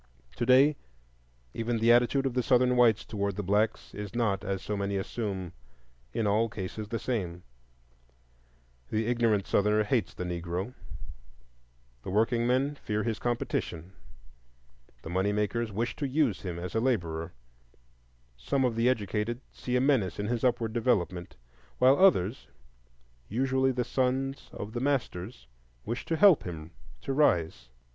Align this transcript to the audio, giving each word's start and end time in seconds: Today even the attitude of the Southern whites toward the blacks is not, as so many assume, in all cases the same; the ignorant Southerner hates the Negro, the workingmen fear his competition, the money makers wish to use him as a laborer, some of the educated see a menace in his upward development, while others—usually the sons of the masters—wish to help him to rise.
Today 0.35 0.77
even 1.53 1.77
the 1.77 1.91
attitude 1.93 2.25
of 2.25 2.33
the 2.33 2.41
Southern 2.41 2.75
whites 2.75 3.05
toward 3.05 3.35
the 3.35 3.43
blacks 3.43 3.93
is 3.93 4.15
not, 4.15 4.43
as 4.43 4.63
so 4.63 4.75
many 4.75 4.97
assume, 4.97 5.53
in 6.11 6.25
all 6.25 6.49
cases 6.49 6.87
the 6.87 6.97
same; 6.97 7.43
the 8.89 9.05
ignorant 9.05 9.45
Southerner 9.45 9.83
hates 9.83 10.15
the 10.15 10.23
Negro, 10.23 10.73
the 12.01 12.09
workingmen 12.09 12.73
fear 12.81 13.03
his 13.03 13.19
competition, 13.19 13.91
the 15.03 15.09
money 15.11 15.31
makers 15.31 15.71
wish 15.71 15.95
to 15.97 16.07
use 16.07 16.41
him 16.41 16.57
as 16.57 16.73
a 16.73 16.79
laborer, 16.79 17.31
some 18.35 18.65
of 18.65 18.75
the 18.75 18.89
educated 18.89 19.39
see 19.51 19.75
a 19.75 19.81
menace 19.81 20.17
in 20.17 20.25
his 20.25 20.43
upward 20.43 20.73
development, 20.73 21.35
while 21.77 21.99
others—usually 21.99 23.71
the 23.71 23.83
sons 23.85 24.49
of 24.51 24.73
the 24.73 24.79
masters—wish 24.81 26.05
to 26.05 26.17
help 26.17 26.41
him 26.41 26.71
to 27.03 27.13
rise. 27.13 27.69